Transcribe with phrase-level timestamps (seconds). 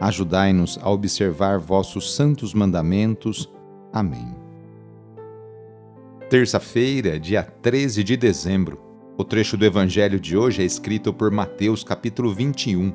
[0.00, 3.50] Ajudai-nos a observar vossos santos mandamentos.
[3.92, 4.34] Amém.
[6.28, 8.80] Terça-feira, dia 13 de dezembro.
[9.16, 12.92] O trecho do evangelho de hoje é escrito por Mateus, capítulo 21,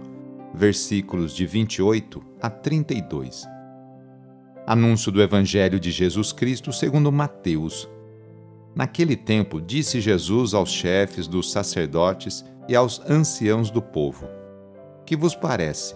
[0.53, 3.47] versículos de 28 a 32.
[4.67, 7.89] Anúncio do evangelho de Jesus Cristo segundo Mateus.
[8.75, 14.27] Naquele tempo, disse Jesus aos chefes dos sacerdotes e aos anciãos do povo:
[15.03, 15.95] Que vos parece?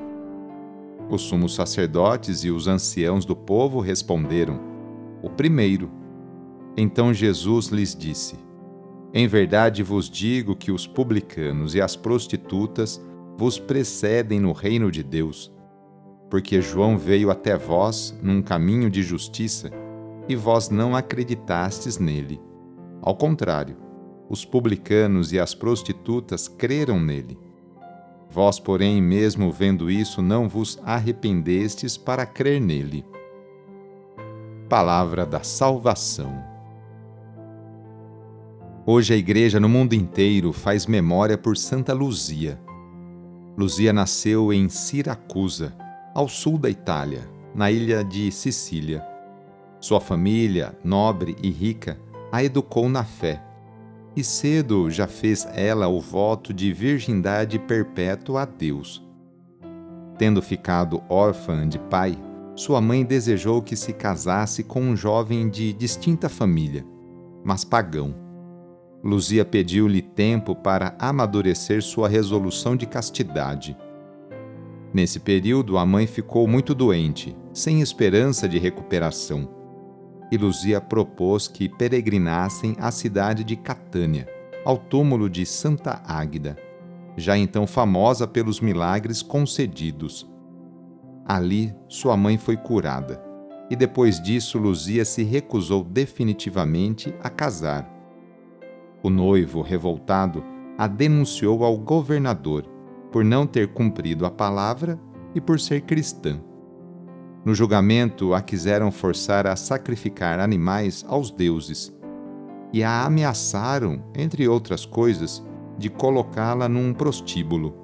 [1.11, 4.61] Os sumos sacerdotes e os anciãos do povo responderam:
[5.21, 5.91] O primeiro.
[6.77, 8.35] Então Jesus lhes disse:
[9.13, 13.03] Em verdade vos digo que os publicanos e as prostitutas
[13.37, 15.51] vos precedem no reino de Deus.
[16.29, 19.69] Porque João veio até vós num caminho de justiça
[20.29, 22.39] e vós não acreditastes nele.
[23.01, 23.75] Ao contrário,
[24.29, 27.37] os publicanos e as prostitutas creram nele.
[28.31, 33.03] Vós, porém, mesmo vendo isso, não vos arrependestes para crer nele.
[34.69, 36.41] Palavra da Salvação.
[38.85, 42.57] Hoje a Igreja no mundo inteiro faz memória por Santa Luzia.
[43.57, 45.75] Luzia nasceu em Siracusa,
[46.15, 49.05] ao sul da Itália, na ilha de Sicília.
[49.77, 51.99] Sua família, nobre e rica,
[52.31, 53.50] a educou na fé
[54.15, 59.05] e cedo já fez ela o voto de virgindade perpétua a Deus.
[60.17, 62.17] Tendo ficado órfã de pai,
[62.55, 66.85] sua mãe desejou que se casasse com um jovem de distinta família,
[67.43, 68.13] mas pagão.
[69.03, 73.75] Luzia pediu-lhe tempo para amadurecer sua resolução de castidade.
[74.93, 79.60] Nesse período, a mãe ficou muito doente, sem esperança de recuperação
[80.31, 84.27] e Luzia propôs que peregrinassem à cidade de Catânia,
[84.63, 86.57] ao túmulo de Santa Águida,
[87.17, 90.29] já então famosa pelos milagres concedidos.
[91.25, 93.21] Ali, sua mãe foi curada,
[93.69, 97.89] e depois disso Luzia se recusou definitivamente a casar.
[99.03, 100.43] O noivo, revoltado,
[100.77, 102.65] a denunciou ao governador
[103.11, 104.99] por não ter cumprido a palavra
[105.35, 106.39] e por ser cristã.
[107.43, 111.91] No julgamento, a quiseram forçar a sacrificar animais aos deuses
[112.71, 115.43] e a ameaçaram, entre outras coisas,
[115.75, 117.75] de colocá-la num prostíbulo.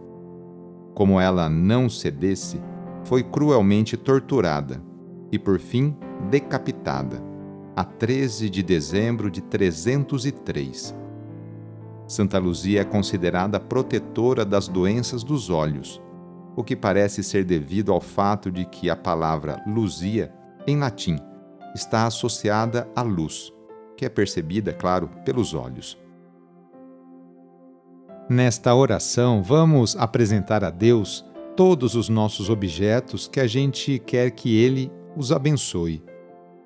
[0.93, 2.61] Como ela não cedesse,
[3.03, 4.81] foi cruelmente torturada
[5.31, 5.95] e, por fim,
[6.29, 7.23] decapitada,
[7.75, 10.95] a 13 de dezembro de 303.
[12.07, 16.01] Santa Luzia é considerada protetora das doenças dos olhos
[16.57, 20.33] o que parece ser devido ao fato de que a palavra luzia,
[20.65, 21.19] em latim,
[21.75, 23.53] está associada à luz,
[23.95, 25.95] que é percebida, claro, pelos olhos.
[28.27, 31.23] Nesta oração, vamos apresentar a Deus
[31.55, 36.03] todos os nossos objetos que a gente quer que Ele os abençoe.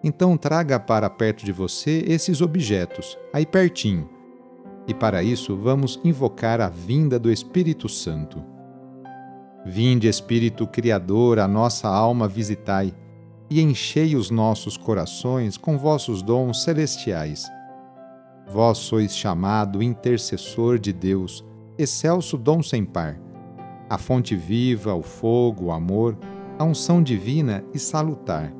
[0.01, 4.09] Então, traga para perto de você esses objetos, aí pertinho.
[4.87, 8.41] E para isso, vamos invocar a vinda do Espírito Santo.
[9.65, 12.93] Vinde, Espírito Criador, a nossa alma visitai,
[13.49, 17.45] e enchei os nossos corações com vossos dons celestiais.
[18.47, 21.45] Vós sois chamado intercessor de Deus,
[21.77, 23.19] excelso dom sem par,
[23.89, 26.17] a fonte viva, o fogo, o amor,
[26.57, 28.53] a unção divina e salutar.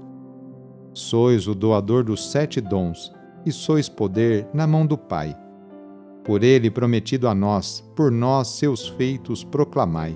[0.94, 3.14] Sois o doador dos sete dons,
[3.46, 5.36] e sois poder na mão do Pai.
[6.24, 10.16] Por ele prometido a nós, por nós seus feitos proclamai.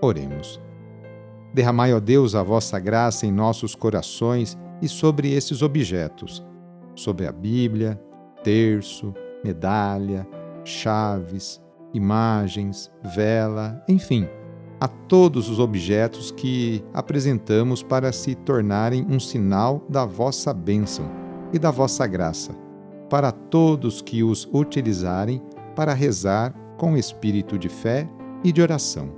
[0.00, 0.60] Oremos.
[1.52, 6.44] Derramai, ó Deus, a vossa graça em nossos corações e sobre esses objetos,
[6.94, 8.00] sobre a Bíblia,
[8.44, 9.14] terço,
[9.44, 10.26] medalha,
[10.64, 11.60] chaves,
[11.94, 14.28] imagens, vela, enfim
[14.80, 21.10] a todos os objetos que apresentamos para se tornarem um sinal da vossa bênção
[21.52, 22.52] e da vossa graça,
[23.10, 25.42] para todos que os utilizarem
[25.74, 28.08] para rezar com espírito de fé
[28.44, 29.17] e de oração.